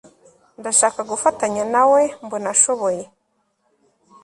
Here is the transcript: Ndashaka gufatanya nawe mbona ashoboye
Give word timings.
Ndashaka 0.59 0.99
gufatanya 1.11 1.63
nawe 1.73 2.01
mbona 2.25 2.47
ashoboye 2.53 3.03